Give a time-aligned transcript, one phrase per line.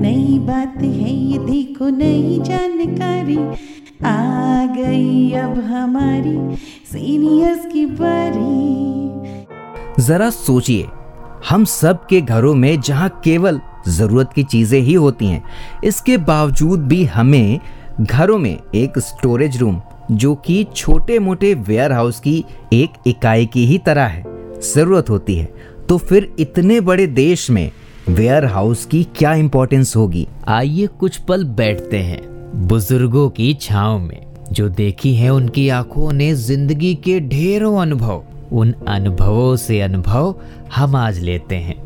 [0.00, 3.36] नई बात है ये देखो नई जानकारी
[4.04, 10.88] आ गई अब हमारी सीनियर्स की बारी। जरा सोचिए,
[11.48, 15.42] हम सब के घरों में जहाँ केवल ज़रूरत की चीज़ें ही होती हैं,
[15.84, 17.60] इसके बावजूद भी हमें
[18.00, 19.80] घरों में एक स्टोरेज रूम
[20.12, 24.24] जो कि छोटे मोटे वेयर हाउस की एक इकाई की ही तरह है,
[24.74, 25.48] ज़रूरत होती है।
[25.88, 27.70] तो फिर इतने बड़े देश में
[28.08, 30.26] वेयर हाउस की क्या इम्पोर्टेंस होगी?
[30.48, 32.20] आइए कुछ पल बैठते हैं
[32.68, 38.72] बुज़ुर्गों की छाव में। जो देखी है उनकी आँखों ने ज़िंदगी के ढेरों अनुभव। उन
[38.88, 40.34] अनुभवों से अनुभव
[40.74, 41.85] हम आज लेते हैं।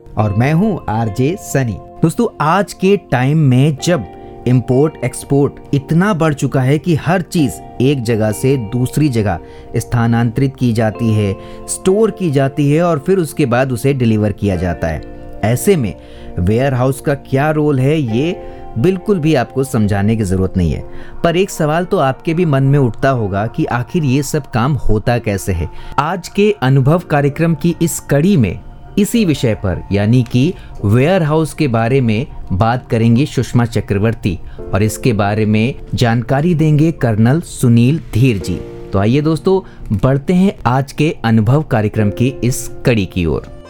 [0.17, 4.05] और मैं हूँ आरजे सनी। दोस्तों, आज के टाइम में जब
[4.47, 9.39] इम्पोर्ट एक्सपोर्ट इतना बढ़ चुका है कि हर चीज़ एक जगह से दूसरी जगह
[9.77, 11.35] स्थानांतरित की जाती है
[11.69, 15.95] स्टोर की जाती है और फिर उसके बाद उसे डिलीवर किया जाता है। ऐसे में
[16.39, 18.41] वेयर हाउस का क्या रोल है, ये
[18.77, 20.83] बिल्कुल भी आपको समझाने की ज़रूरत नहीं है।
[21.23, 24.73] पर एक सवाल तो आपके भी मन में उठता होगा कि आखिर ये सब काम
[24.73, 25.69] होता कैसे है?
[25.99, 28.59] आज के अनुभव कार्यक्रम की इस कड़ी में
[28.97, 30.53] इसी विषय पर, यानी कि
[30.85, 34.39] वेयर हाउस के बारे में बात करेंगे सुषमा चक्रवर्ती
[34.73, 38.55] और इसके बारे में जानकारी देंगे कर्नल सुनील धीर जी।
[38.93, 39.61] तो आइए दोस्तों,
[39.97, 43.65] बढ़ते हैं आज के अनुभव कार्यक्रम की इस कड़ी की ओर।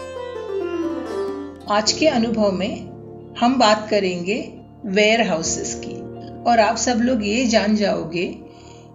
[1.72, 2.90] आज के अनुभव में
[3.40, 4.54] हम बात करेंगे
[4.86, 6.02] वेयर हाउसेस की।
[6.44, 8.26] और आप सब लोग ये जान जाओगे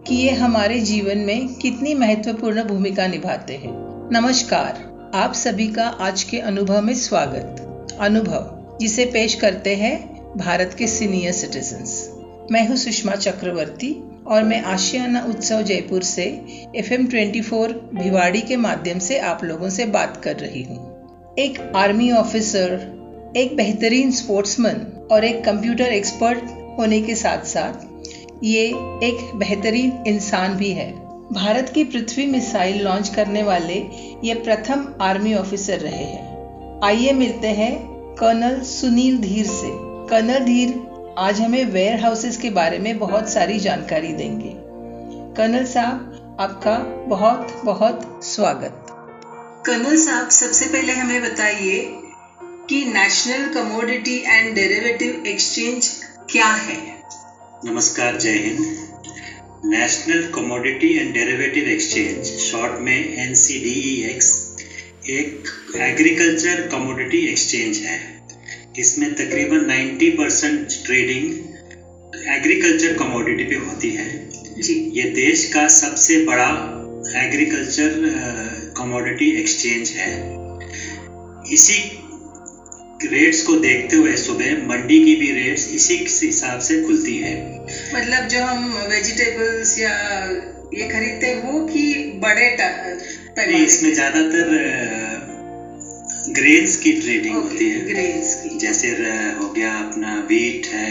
[0.06, 3.72] कि ये हमारे जीवन में कितनी महत्वपूर्ण भूमिका निभाते हैं।
[4.12, 9.96] नमस्कार। आप सभी का आज के अनुभव में स्वागत। अनुभव, जिसे पेश करते हैं
[10.38, 13.92] भारत के सीनियर सिटीजन मैं हूँ सुषमा चक्रवर्ती
[14.26, 16.24] और मैं आशियाना उत्सव जयपुर से
[16.76, 21.34] F M twenty four Bhiwadi के माध्यम से आप लोगों से बात कर रही हूँ।
[21.38, 26.44] एक आर्मी ऑफिसर एक बेहतरीन स्पोर्ट्समैन और एक कंप्यूटर एक्सपर्ट
[26.78, 28.66] होने के साथ साथ ये
[29.02, 33.74] एक बेहतरीन इंसान भी है। भारत की पृथ्वी मिसाइल लॉन्च करने वाले
[34.24, 39.70] ये प्रथम आर्मी ऑफिसर रहे हैं। आइए मिलते हैं कर्नल सुनील धीर से।
[40.10, 40.74] कर्नल धीर
[41.18, 44.52] आज हमें वेयर हाउसेस के बारे में बहुत सारी जानकारी देंगे।
[45.36, 46.78] कर्नल साहब आपका
[47.08, 48.86] बहुत बहुत स्वागत।
[49.66, 51.78] कर्नल साहब सबसे पहले हमें बताइए
[52.68, 55.88] कि national commodity and derivative exchange
[56.30, 57.02] क्या है?
[57.64, 58.95] नमस्कार जय Hind.
[59.64, 63.30] National commodity and derivative exchange short में एन
[65.10, 65.46] एक
[65.76, 67.98] एग्रीकल्चर कमोडिटी एक्सचेंज है
[68.78, 71.32] इसमें तकरीबन 90 परसेंट ट्रेडिंग
[72.28, 74.08] एग्रीकल्चर कमोडिटी पे होती है।
[74.96, 76.48] ये देश का सबसे बड़ा
[77.24, 77.98] एग्रीकल्चर
[78.76, 80.12] कमोडिटी एक्सचेंज है।
[81.52, 81.82] इसी
[83.04, 85.96] रेट्स को देखते हुए सुबह मंडी की भी रेट्स इसी
[86.26, 87.34] हिसाब से खुलती है।
[87.94, 89.94] मतलब जो हम वेजिटेबल्स या
[90.74, 91.82] ये खरीदते हैं वो कि
[92.22, 94.50] बड़े नहीं इसमें ज़्यादातर
[96.30, 98.88] ग्रेन्स की ट्रेडिंग okay, होती है ग्रेन्स की जैसे
[99.38, 100.90] हो गया अपना वीट है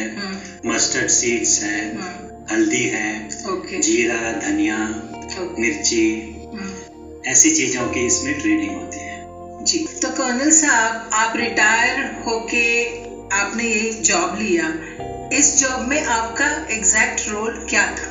[0.65, 3.09] मस्टर्ड हम्म। सीड्स है हम्म। हल्दी है
[3.47, 3.81] okay.
[3.81, 4.77] जीरा धनिया
[5.33, 5.59] okay.
[5.59, 6.05] मिर्ची
[6.53, 12.67] हम्म। ऐसी चीज़ों की इसमें ट्रेडिंग होती है जी तो कर्नल साहब आप रिटायर होके
[13.35, 14.67] आपने ये जॉब लिया
[15.33, 18.07] इस जॉब में आपका एग्जैक्ट रोल क्या था?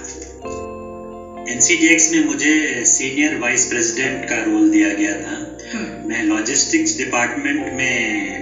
[1.52, 5.36] एनसीडीएक्स में मुझे सीनियर वाइस प्रेसिडेंट का रोल दिया गया था।
[5.74, 8.34] हम्म। मैं लॉजिस्टिक्स डिपार्टमेंट में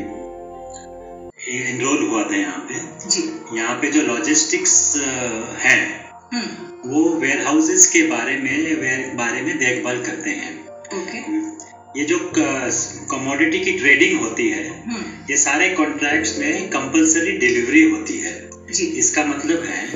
[1.49, 3.23] एनरोल हुआ था यहाँ पे। जी।
[3.59, 4.97] यहाँ पे जो लॉजिस्टिक्स
[5.63, 5.79] है
[6.35, 10.55] हम्म। वो वेयर हाउसेस के बारे में वेयर बारे में देखभाल करते हैं।
[10.93, 11.19] ओके।
[12.01, 12.19] ये जो
[13.11, 18.42] कमोडिटी की ट्रेडिंग होती है हम्म। ये सारे कॉन्ट्रैक्ट्स में कंपलसरी डिलीवरी होती है।
[18.73, 19.87] जी इसका मतलब है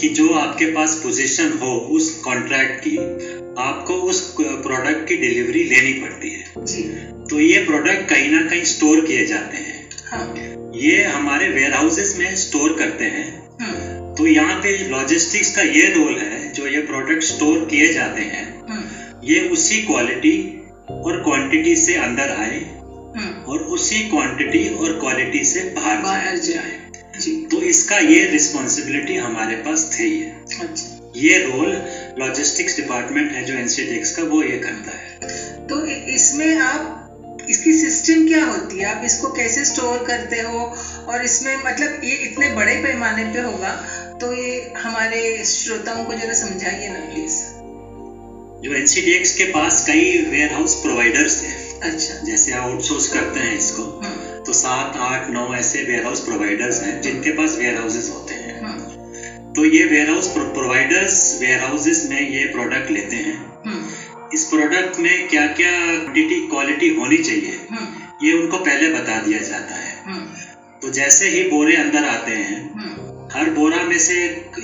[0.00, 2.96] कि जो आपके पास पोजीशन हो उस कॉन्ट्रैक्ट की
[3.62, 6.82] आपको उस प्रोडक्ट की डिलीवरी लेनी पड़ती है। जी।
[7.30, 10.26] तो ये प्रोडक्ट कहीं ना कहीं स्टोर किए जाते हैं। हाँ।
[10.76, 13.26] ये हमारे वेयर हाउसेस में स्टोर करते हैं।
[13.60, 18.22] हम्म तो यहाँ पे लॉजिस्टिक्स का ये रोल है जो ये प्रोडक्ट स्टोर किए जाते
[18.22, 20.36] हैं हम्म ये उसी क्वालिटी
[20.90, 22.58] और क्वांटिटी से अंदर आए
[23.16, 26.76] हम्म और उसी क्वांटिटी और क्वालिटी से बाहर बाहर जाए।
[27.50, 30.30] तो इसका ये रिस्पॉन्सिबिलिटी हमारे पास थी है
[30.60, 31.70] अच्छा। ये रोल
[32.18, 35.84] लॉजिस्टिक्स डिपार्टमेंट है जो एनसीडेक्स का वो ये करता है। तो
[36.14, 36.94] इसमें आप
[37.50, 38.84] इसकी सिस्टम क्या होती है?
[38.84, 40.58] आप इसको कैसे स्टोर करते हो?
[41.08, 43.70] और इसमें मतलब ये इतने बड़े पैमाने पे होगा
[44.20, 47.36] तो ये हमारे श्रोताओं को जरा समझाइए ना प्लीज़।
[48.62, 53.82] जो एनसीडीएक्स के पास कई वेयर हाउस प्रोवाइडर्स हैं। अच्छा। जैसे आउटसोर्स करते हैं इसको।
[53.82, 54.27] तो
[54.58, 59.52] सात आठ नौ ऐसे वेयर हाउस प्रोवाइडर्स हैं जिनके पास वेयर हाउसेस होते हैं। हम्म
[59.54, 64.98] तो ये warehouse providers warehouses में ये प्रोडक्ट लेते हैं। हम्म इस प्रोडक्ट
[65.00, 69.96] में क्या क्या क्वांटिटी क्वालिटी होनी चाहिए हम्म ये उनको पहले बता दिया जाता है।
[70.82, 72.66] तो जैसे ही बोरे अंदर आते हैं
[73.32, 74.14] हर बोरा में से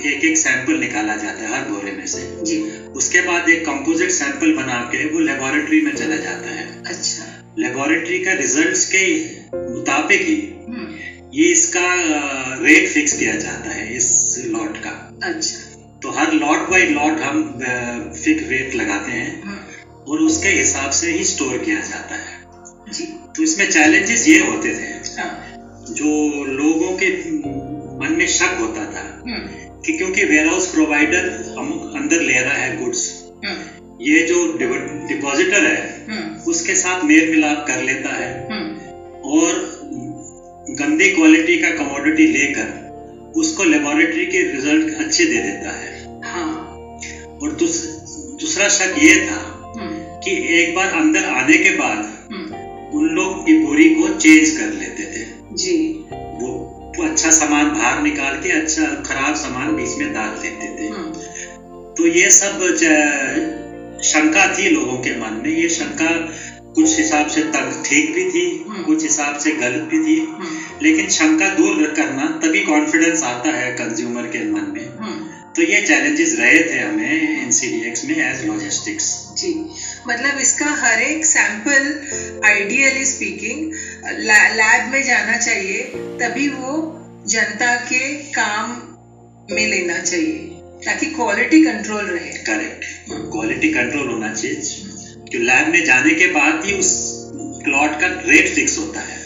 [0.05, 2.57] एक एक सैंपल निकाला जाता है हर बोरे में से। जी।
[2.95, 7.25] उसके बाद एक कंपोजिट सैंपल बना के वो लेबोरेटरी में चला जाता है। अच्छा।
[7.59, 9.05] लेबोरेटरी का रिजल्ट्स के
[9.53, 10.35] मुताबिक ही
[10.67, 10.87] हम्म।
[11.33, 11.87] ये इसका
[12.63, 14.09] रेट फिक्स किया जाता है इस
[14.47, 14.91] लॉट का।
[15.23, 17.43] अच्छा। तो हर लॉट बाय लॉट हम
[18.15, 23.05] फिक्स रेट लगाते हैं हम्म। और उसके हिसाब से ही स्टोर किया जाता है। जी।
[23.35, 25.31] तो इसमें चैलेंजेस ये होते थे हाँ
[25.91, 27.09] जो लोगों के
[27.99, 32.53] मन में शक होता था हम्म। कि क्योंकि वेयर हाउस प्रोवाइडर हम अंदर ले रहा
[32.53, 33.03] है गुड्स
[34.01, 38.77] ये जो डिपॉजिटर है उसके साथ मेल मिलाप कर लेता है। हम्म।
[39.29, 39.75] और
[40.69, 42.85] गंदी क्वालिटी का कमोडिटी लेकर
[43.35, 46.51] उसको लेबोरेटरी के रिज़ल्ट अच्छे दे देता है। हाँ।
[47.43, 47.85] और दूस,
[48.41, 52.55] दूसरा शक ये था हम्म। कि एक बार अंदर आने के बाद हम्म।
[52.97, 56.71] उन लोग की बोरी को चेंज कर लेते थे। जी। वो
[57.03, 60.89] अच्छा सामान बाहर निकाल के अच्छा खराब सामान बीच में डाल देते थे।
[61.97, 62.59] तो ये सब
[64.05, 66.11] शंका थी लोगों के मन में ये शंका
[66.75, 70.57] कुछ हिसाब से तक ठीक भी थी हम्म। कुछ हिसाब से गलत भी थी हम्म।
[70.81, 75.81] लेकिन शंका दूर करना तभी कॉन्फिडेंस आता है कंज्यूमर के मन में। हम्म। तो ये
[75.81, 79.05] चैलेंजेस रहे थे हमें एनसीडीएक्स में एज लॉजिस्टिक्स
[79.37, 79.53] जी
[80.07, 81.87] मतलब इसका हर एक सैंपल
[82.45, 83.71] आइडियली स्पीकिंग
[84.59, 85.83] लैब में जाना चाहिए
[86.21, 86.73] तभी वो
[87.27, 88.03] जनता के
[88.33, 88.75] काम
[89.51, 90.54] में लेना चाहिए।
[90.85, 92.85] ताकि क्वालिटी कंट्रोल रहे। करेक्ट
[93.31, 94.61] क्वालिटी कंट्रोल होना चाहिए।
[95.31, 96.91] कि लैब में जाने के बाद ही उस
[97.63, 99.23] प्लॉट का रेट फिक्स होता है।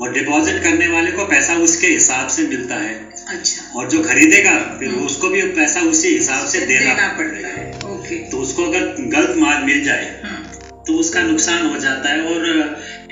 [0.00, 2.94] और डिपॉजिट करने वाले को पैसा उसके हिसाब से मिलता है।
[3.28, 7.70] अच्छा। और जो खरीदेगा फिर उसको भी पैसा उसी हिसाब से देना, देना पड़ता है।
[7.84, 8.80] ओके। तो उसको अगर
[9.16, 10.44] गलत माल मिल जाए हम्म
[10.86, 12.46] तो उसका नुकसान हो जाता है और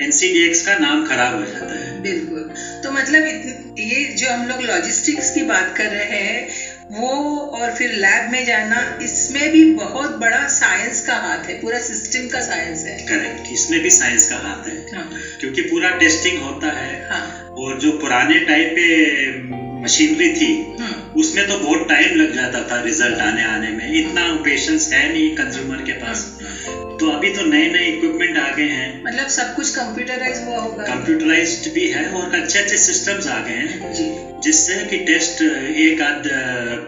[0.02, 2.42] एनसीडीएक्स का नाम खराब हो जाता है। बिल्कुल।
[2.82, 3.26] तो मतलब
[3.78, 6.49] ये जो हम लोग लॉजिस्टिक्स की बात कर रहे हैं
[6.92, 7.08] वो
[7.78, 12.40] फिर लैब में जाना इसमें भी बहुत बड़ा साइंस का हाथ है पूरा सिस्टम का
[12.40, 16.95] साइंस है। करेक्ट इसमें भी साइंस का हाथ है। हाँ। क्योंकि पूरा टेस्टिंग होता है।
[17.09, 17.25] हाँ।
[17.59, 18.87] और जो पुराने टाइप पे
[19.83, 24.23] मशीनरी थी हम्म उसमें तो बहुत टाइम लग जाता था रिज़ल्ट आने आने में। इतना
[24.45, 26.25] पेशेंस है नहीं कंज्यूमर के पास।
[27.00, 30.84] तो अभी तो नए नए इक्विपमेंट आ गए हैं। मतलब सब कुछ कंप्यूटराइज हुआ होगा।
[30.84, 36.22] कंप्यूटराइज्ड भी है और अच्छे अच्छे सिस्टम्स आ गए हैं जिससे कि टेस्ट एक आध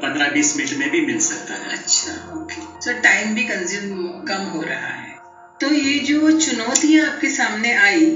[0.03, 4.45] पंद्रह बीस मिनट में भी मिल सकता है। अच्छा ओके सो टाइम भी कंज्यूम कम
[4.47, 5.17] हो रहा है।
[5.61, 8.11] तो ये जो चुनौतियाँ आपके सामने आई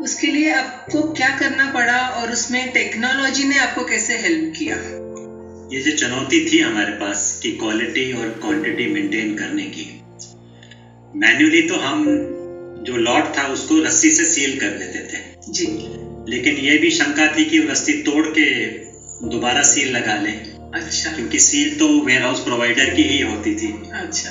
[0.00, 4.76] उसके लिए आपको क्या करना पड़ा और उसमें टेक्नोलॉजी ने आपको कैसे हेल्प किया?
[5.72, 9.99] ये जो चुनौती थी हमारे पास कि क्वालिटी और क्वांटिटी मेंटेन करने की
[11.16, 12.04] मैन्युअली तो हम
[12.86, 15.66] जो लॉट था उसको रस्सी से सील कर देते थे। जी।
[16.28, 18.66] लेकिन ये भी शंका थी कि रस्सी तोड़ के
[19.28, 20.34] दोबारा सील लगा लें।
[20.74, 24.30] अच्छा। क्योंकि सील तो वेयर हाउस प्रोवाइडर की ही होती थी। अच्छा।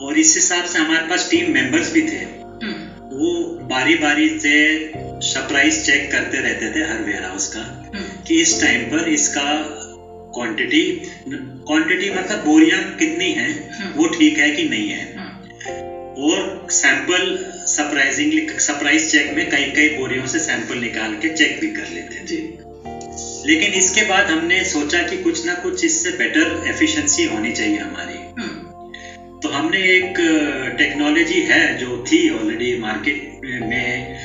[0.00, 2.22] और इस हिसाब से हमारे पास टीम मेंबर्स भी थे।
[2.62, 8.24] हम्म। वो बारी बारी से सरप्राइज़ चेक करते रहते थे हर वेयर हाउस का हम्म।
[8.24, 9.52] कि इस टाइम पर इसका
[10.34, 10.82] क्वांटिटी
[11.28, 13.48] क्वांटिटी मतलब बोरियाँ कितनी है
[13.96, 15.15] वो ठीक है कि नहीं है। हम्म
[16.18, 21.66] और सैंपल सरप्राइजिंगली सरप्राइज़ चेक में कई कई बोरियों से सैंपल निकाल के चेक भी
[21.66, 22.58] कर लेते थे जी।
[23.46, 28.42] लेकिन इसके बाद हमने सोचा कि कुछ ना कुछ इससे बेटर एफिशिएंसी होनी चाहिए हमारी।
[28.42, 30.14] हम्म, तो हमने एक
[30.78, 34.18] टेक्नोलॉजी है जो थी ऑलरेडी मार्केट में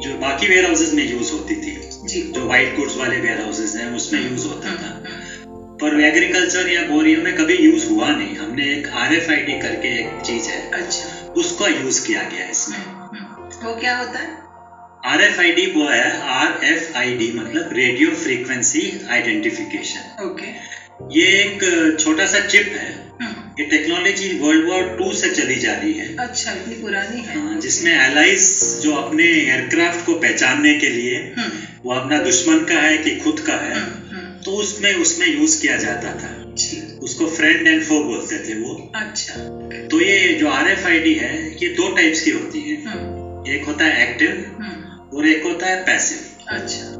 [0.00, 3.76] जो बाकी वेयर हाउसेज में यूज़ होती थी। जी। जो वाइट गुड्स वाले वेयर हाउसेज
[3.76, 8.36] हैं उसमें यूज़ होता था। हम्म, पर एग्रीकल्चर या बोरियो में कभी यूज़ हुआ नहीं।
[8.36, 9.16] हमने एक आर
[9.62, 12.78] करके एक चीज़ है। अच्छा। उसका यूज़ किया गया है इसमें।
[13.64, 14.32] वो क्या होता है?
[15.06, 20.52] आर एफ़ आई डी वो है आर एफ़ आई डी मतलब रेडियो फ्रीक्वेंसी आइडेंटिफिकेशन ओके
[21.12, 25.72] ये एक छोटा सा चिप है। हम्म, ये टेक्नोलॉजी वर्ल्ड वॉर टू से चली जा
[25.74, 28.46] रही है। अच्छा इतनी पुरानी है। हाँ, जिसमें एलाइज
[28.82, 31.50] जो अपने एयरक्राफ्ट को पहचानने के लिए हम्म,
[31.84, 35.76] वो अपना दुश्मन का है कि खुद का है हम्म, तो उसमें उसमें यूज़ किया
[35.78, 36.32] जाता था।
[37.02, 39.34] उसको फ्रेंड एंड फो बोलते थे वो। अच्छा।
[39.90, 41.32] तो ये जो आर एफ़ आई डी है
[41.62, 45.66] ये दो टाइप्स की होती है। हम्म, एक होता है एक्टिव हम्म, और एक होता
[45.66, 46.90] है पैसिव अच्छा।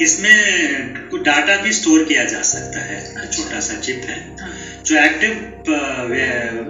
[0.00, 4.54] इसमें कुछ डाटा भी स्टोर किया जा सकता है। अच्छा। छोटा सा चिप है। हाँ,
[4.86, 5.32] जो active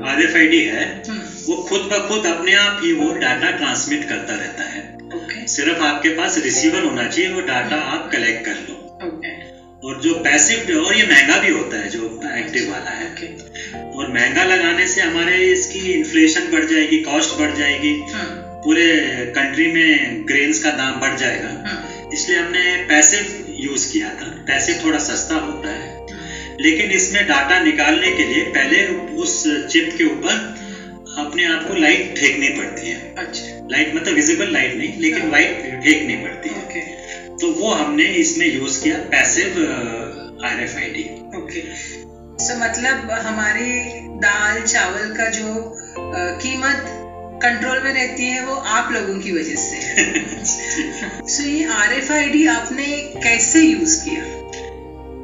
[0.04, 3.50] R F I D है हम्म, वो खुद ब खुद अपने आप ही वो डाटा
[3.50, 8.54] ट्रांसमिट करता रहता है। सिर्फ़ आपके पास रिसीवर होना चाहिए वो डाटा आप कलेक्ट कर
[8.68, 8.82] लो।
[9.84, 13.06] और जो पैसिव और ये महँगा भी होता है जो एक्टिव वाला है।
[13.96, 18.86] और महँगा लगाने से हमारे इसकी इन्फ्लेशन बढ़ जाएगी कॉस्ट बढ़ जाएगी। हम्म, पूरे
[19.36, 24.80] कंट्री में ग्रेन्स का दाम बढ़ जाएगा। हम्म, इसलिए हमने पैसिव यूज़ किया था। पैसिव
[24.84, 26.06] थोड़ा सस्ता होता है।
[26.60, 28.86] लेकिन इसमें डाटा निकालने के लिए पहले
[29.16, 30.56] उस चिप के ऊपर
[31.18, 35.82] अपने आप को लाइट फेंकनी पड़ती है। अच्छा। लाइट मतलब विजिबल लाइट नहीं लेकिन लाइट
[35.84, 36.80] फेंकनी पड़ती है। ओके
[37.36, 39.46] तो वो हमने इसमें यूज़ किया passive
[40.44, 41.02] R F I D
[42.40, 43.72] so मतलब हमारी
[44.18, 45.76] दाल चावल का जो
[46.42, 46.84] कीमत
[47.42, 49.76] कंट्रोल में रहती है वो आप लोगों की वजह से
[51.26, 51.92] सो ये आर
[52.48, 52.86] आपने
[53.22, 54.22] कैसे यूज़ किया?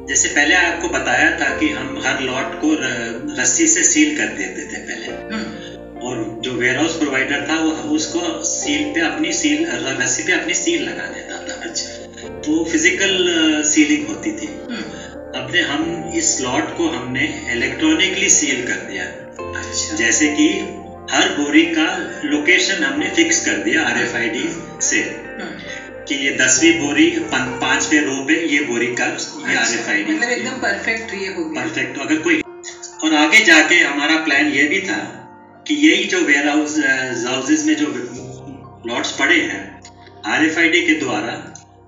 [0.07, 2.73] जैसे पहले आपको बताया था कि हम हर लॉट को
[3.41, 7.71] रस्सी से सील कर देते थे पहले। हम्म, और जो वेयर हाउस प्रोवाइडर था वो
[7.95, 9.65] उसको सील पे अपनी सील
[10.01, 14.49] रस्सी पे अपनी सील लगा देता था। अच्छा तो फ़िज़िकल सीलिंग होती थी।
[15.33, 19.03] हम्म, अब ने हम इस स्लॉट को हमने इलेक्ट्रॉनिकली सील कर दिया।
[19.59, 20.47] अच्छा। जैसे कि
[21.11, 21.85] हर बोरी का
[22.25, 24.43] लोकेशन हमने फिक्स कर दिया आर एफ़ आई डी
[24.87, 29.89] से। हम्म, कि ये दसवीं बोरी पाँचवें रो पे ये बोरी का ये आर एफ़
[29.89, 32.41] आई मतलब एकदम परफेक्ट ये हो गया। परफेक्ट अगर कोई
[33.03, 34.99] और आगे जाके हमारा प्लान ये भी था
[35.67, 36.77] कि यही जो वेयर हाउस
[37.25, 37.87] हाउसेज में जो
[38.87, 39.63] लॉट्स पड़े हैं
[40.25, 41.33] आर एफ़ आई डी के द्वारा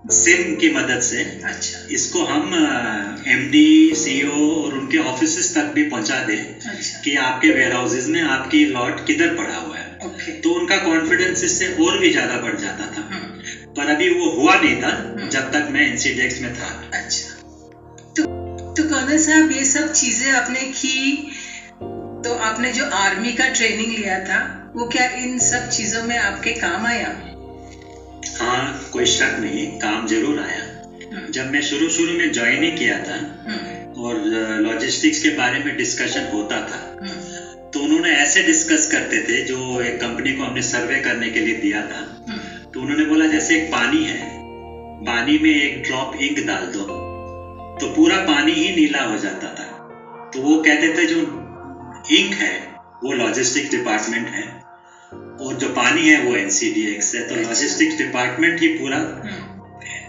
[0.05, 2.53] सिम की मदद से। अच्छा। इसको हम
[3.27, 3.91] एम डी
[4.24, 9.05] और उनके ऑफ़िस तक भी पहुँचा दें अच्छा। कि आपके वेयर हाउसेज में आपकी लॉट
[9.07, 13.74] किधर पड़ा हुआ है। तो उनका कॉन्फिडेंस इससे और भी ज़्यादा बढ़ जाता था। हम्म,
[13.74, 17.29] पर अभी वो हुआ नहीं था जब तक मैं एनसीडेक्स में था। अच्छा।
[18.17, 18.24] तो
[18.74, 21.31] तो कर्नल साहब ये सब चीज़ें आपने की
[22.25, 24.39] तो आपने जो आर्मी का ट्रेनिंग लिया था
[24.75, 27.09] वो क्या इन सब चीज़ों में आपके काम आया?
[28.39, 30.62] हाँ कोई शक नहीं काम ज़रूर आया।
[31.06, 33.15] हम्म, जब मैं शुरू शुरू में ज्वाइन ही किया था
[33.46, 34.20] हम्म, और
[34.62, 39.82] लॉजिस्टिक्स के बारे में डिस्कशन होता था हम्म, तो उन्होंने ऐसे डिस्कस करते थे जो
[39.82, 42.01] एक कंपनी को हमने सर्वे करने के लिए दिया था।
[42.74, 44.34] तो उन्होंने बोला जैसे एक पानी है
[45.06, 46.84] पानी में एक ड्रॉप इंक डाल दो
[47.80, 49.72] तो पूरा पानी ही नीला हो जाता था।
[50.34, 51.20] तो वो कहते थे जो
[52.12, 52.54] इंक है
[53.04, 54.44] वो लॉजिस्टिक डिपार्टमेंट है।
[55.42, 59.44] और जो पानी है वो एनसीडीएक्स है। तो लॉजिस्टिक्स डिपार्टमेंट ही पूरा हम्म,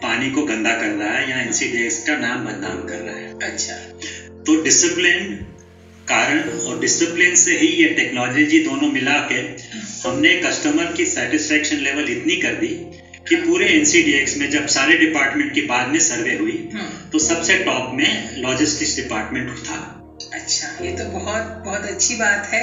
[0.02, 3.74] पानी को गंदा कर रहा है या एनसीडीएक्स का नाम बदनाम कर रहा है। अच्छा।
[4.46, 5.34] तो डिसिप्लिन
[6.08, 9.40] कारण और डिसिप्लिन से ही ये टेक्नोलॉजी दोनों मिला के
[10.08, 12.68] हमने कस्टमर की सेटिस्फेक्शन लेवल इतनी कर दी
[13.28, 17.58] कि पूरे एनसीडीएक्स में जब सारे डिपार्टमेंट की बाद में सर्वे हुई हम्म, तो सबसे
[17.58, 19.78] टॉप में लॉजिस्टिक्स डिपार्टमेंट था।
[20.32, 22.62] अच्छा ये तो बहुत बहुत अच्छी बात है।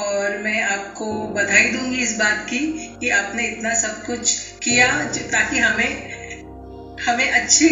[0.00, 2.58] और मैं आपको बधाई दूँगी इस बात की
[3.00, 4.88] कि आपने इतना सब कुछ किया
[5.32, 7.68] ताकि हमें हमें अच्छी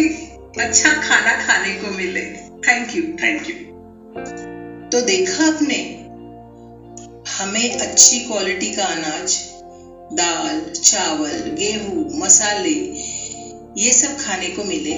[0.59, 2.21] अच्छा खाना खाने को मिले।
[2.67, 3.55] थैंक यू थैंक यू
[4.89, 5.75] तो देखा आपने,
[7.39, 9.37] हमें अच्छी क्वालिटी का अनाज,
[10.13, 12.77] दाल, चावल, गेहूँ, मसाले,
[13.77, 14.95] ये सब खाने को मिले।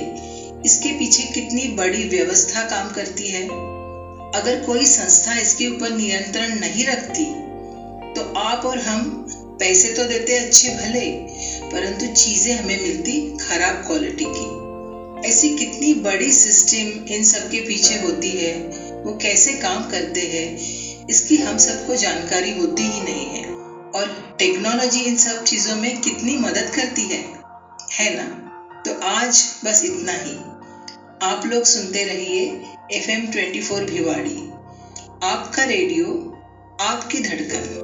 [0.65, 3.41] इसके पीछे कितनी बड़ी व्यवस्था काम करती है?
[4.35, 7.25] अगर कोई संस्था इसके ऊपर नियंत्रण नहीं रखती
[8.13, 9.09] तो आप और हम
[9.59, 11.05] पैसे तो देते अच्छे भले,
[11.71, 17.99] परंतु चीज़ें हमें मिलती खराब क्वालिटी की। ऐसी कितनी बड़ी सिस्टम इन सब के पीछे
[18.01, 18.53] होती है,
[19.03, 20.47] वो कैसे काम करते हैं,
[21.07, 23.43] इसकी हम सबको जानकारी होती ही नहीं है।
[23.91, 27.23] और टेक्नोलॉजी इन सब चीज़ों में कितनी मदद करती है
[27.91, 28.27] है ना?
[28.85, 30.35] तो आज बस इतना ही।
[31.23, 32.45] आप लोग सुनते रहिए
[32.93, 34.37] F M twenty four Bhiwadi,
[35.23, 36.05] आपका रेडियो,
[36.81, 37.79] आपकी धड़कन।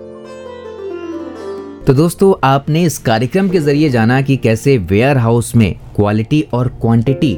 [1.87, 6.67] तो दोस्तों, आपने इस कार्यक्रम के ज़रिए जाना कि कैसे वेयर हाउस में क्वालिटी और
[6.81, 7.33] क्वांटिटी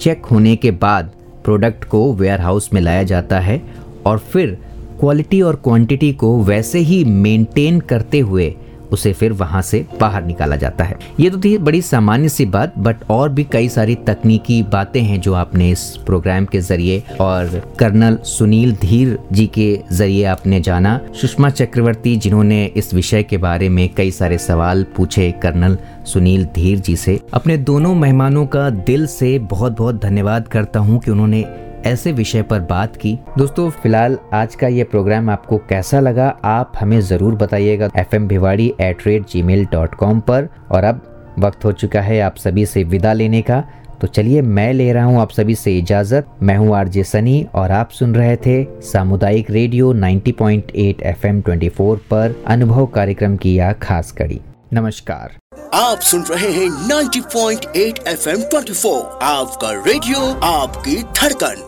[0.00, 1.10] चेक होने के बाद
[1.44, 3.60] प्रोडक्ट को वेयर हाउस में लाया जाता है
[4.06, 4.56] और फिर
[5.00, 8.54] क्वालिटी और क्वांटिटी को वैसे ही मेंटेन करते हुए
[8.92, 12.78] उसे फिर वहाँ से बाहर निकाला जाता है। ये तो थी बड़ी सामान्य सी बात
[12.78, 17.60] बट और भी कई सारी तकनीकी बातें हैं जो आपने इस प्रोग्राम के ज़रिए और
[17.78, 23.68] कर्नल सुनील धीर जी के ज़रिए आपने जाना। सुषमा चक्रवर्ती जिन्होंने इस विषय के बारे
[23.68, 29.06] में कई सारे सवाल पूछे कर्नल सुनील धीर जी से। अपने दोनों मेहमानों का दिल
[29.08, 31.44] से बहुत बहुत धन्यवाद करता हूँ कि उन्होंने
[31.88, 36.72] ऐसे विषय पर बात की। दोस्तों, फ़िलहाल आज का ये प्रोग्राम आपको कैसा लगा, आप
[36.80, 41.02] हमें ज़रूर बताइएगा F M Bhiwadi at rate Gmail dot com पर। और अब
[41.38, 43.60] वक्त हो चुका है आप सभी से विदा लेने का।
[44.00, 47.70] तो चलिए, मैं ले रहा हूँ आप सभी से इजाज़त। मैं हूँ आरजे सनी और
[47.70, 54.12] आप सुन रहे थे सामुदायिक रेडियो 90.8 एफएम 24 पर अनुभव कार्यक्रम की यह खास
[54.12, 54.40] कड़ी।
[54.72, 55.36] नमस्कार।
[55.74, 61.66] आप सुन रहे हैं 90.8 एफएम 24 आपका रेडियो, आपकी धड़कन।